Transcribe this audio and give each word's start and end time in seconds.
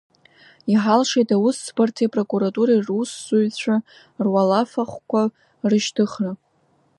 Иҳалшеит 0.73 1.29
аусӡбарҭеи 1.35 2.07
апрокуратуреи 2.09 2.83
русзуҩцәа 2.87 3.75
руалафахәқәа 4.23 5.21
рышьҭыхра. 5.69 6.31